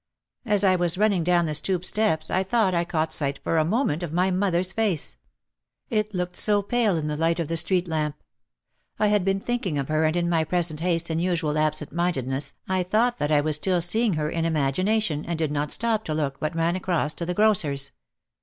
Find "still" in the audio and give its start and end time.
13.57-13.79